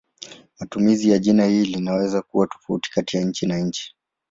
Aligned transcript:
Matumizi 0.59 1.09
ya 1.09 1.19
jina 1.19 1.45
hili 1.45 1.65
linaweza 1.65 2.21
kuwa 2.21 2.47
tofauti 2.47 2.91
kati 2.91 3.17
ya 3.17 3.23
nchi 3.25 3.45
na 3.45 3.59
nchi. 3.59 3.95